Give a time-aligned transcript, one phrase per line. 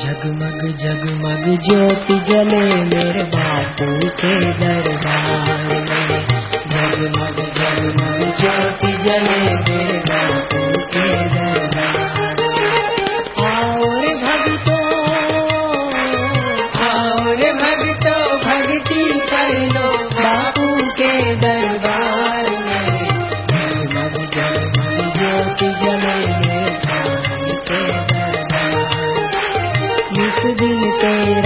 [0.00, 2.60] जगमग जगमग ज्योति जले
[2.90, 3.88] मेरे बापू
[4.20, 6.26] के दरबार में।
[6.72, 9.81] जगमग जगमग ज्योति जले मेरे
[31.02, 31.41] दिन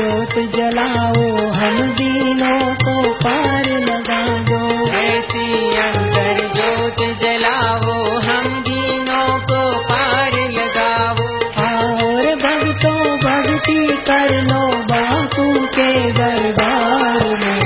[0.00, 9.80] ज्योत जलाओ हम दीनों को पार लगा दो ऐसी अंतर ज्योत जलाओ हम दीनों को
[9.80, 11.16] पार लगाओ।
[11.64, 17.62] और भक्तों भक्ति कर लो बापू के दरबार में।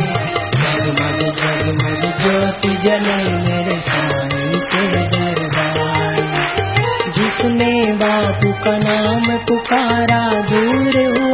[0.55, 6.23] जगमग जगमग ज्योति जले मेरे स्वामी के दरबार।
[7.11, 11.34] जिसने बापू का नाम पुकारा दूर हुआ